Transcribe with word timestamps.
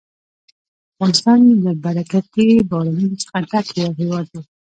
افغانستان 0.93 1.39
له 1.65 1.71
برکتي 1.83 2.47
بارانونو 2.69 3.15
څخه 3.23 3.37
ډک 3.49 3.67
یو 3.81 3.91
هېواد 3.99 4.25
دی. 4.33 4.41